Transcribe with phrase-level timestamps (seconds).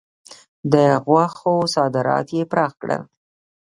[0.73, 0.73] د
[1.05, 3.01] غوښو صادرات یې پراخ کړل.